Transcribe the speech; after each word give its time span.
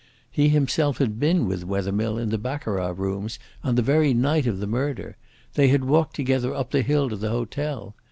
He 0.31 0.49
himself 0.49 0.97
had 0.97 1.19
been 1.19 1.45
with 1.47 1.63
Wethermill 1.63 2.17
in 2.17 2.29
the 2.29 2.39
baccarat 2.39 2.93
rooms 2.97 3.37
on 3.63 3.75
the 3.75 3.83
very 3.83 4.15
night 4.15 4.47
of 4.47 4.57
the 4.57 4.65
murder. 4.65 5.15
They 5.53 5.67
had 5.67 5.85
walked 5.85 6.15
together 6.15 6.55
up 6.55 6.71
the 6.71 6.81
hill 6.81 7.07
to 7.09 7.15
the 7.15 7.29
hotel. 7.29 7.93